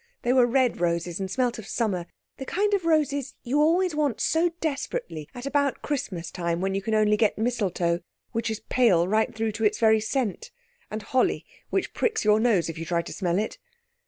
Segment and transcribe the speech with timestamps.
[0.23, 4.49] They were red roses and smelt of summer—the kind of roses you always want so
[4.59, 7.99] desperately at about Christmas time when you can only get mistletoe,
[8.31, 10.49] which is pale right through to its very scent,
[10.89, 13.59] and holly which pricks your nose if you try to smell it.